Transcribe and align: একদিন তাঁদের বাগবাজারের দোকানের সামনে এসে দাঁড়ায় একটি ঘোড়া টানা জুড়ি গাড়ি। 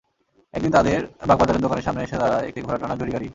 একদিন 0.53 0.71
তাঁদের 0.71 0.99
বাগবাজারের 1.29 1.63
দোকানের 1.65 1.85
সামনে 1.87 2.01
এসে 2.03 2.15
দাঁড়ায় 2.17 2.45
একটি 2.49 2.59
ঘোড়া 2.61 2.79
টানা 2.81 2.95
জুড়ি 2.99 3.11
গাড়ি। 3.11 3.27